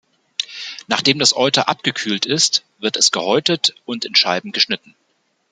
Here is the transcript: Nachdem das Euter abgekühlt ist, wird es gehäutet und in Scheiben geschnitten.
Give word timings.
Nachdem 0.87 1.19
das 1.19 1.33
Euter 1.35 1.69
abgekühlt 1.69 2.25
ist, 2.25 2.63
wird 2.79 2.97
es 2.97 3.11
gehäutet 3.11 3.75
und 3.85 4.03
in 4.03 4.15
Scheiben 4.15 4.51
geschnitten. 4.51 4.95